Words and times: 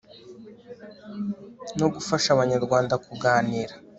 no 1.79 1.87
gufasha 1.93 2.29
abanyarwanda 2.31 2.93
kuganira 3.05 3.73